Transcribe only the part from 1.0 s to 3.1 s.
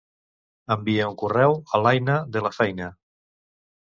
un correu a l'Aina de la feina.